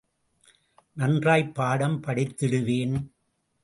நன்றாய்ப் 0.93 1.55
பாடம் 1.55 2.01
படித்திடுவேன். 2.03 2.95